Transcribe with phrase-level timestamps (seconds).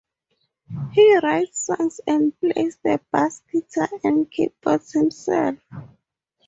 [0.93, 5.57] He writes songs and plays the bass, guitar, and keyboards himself.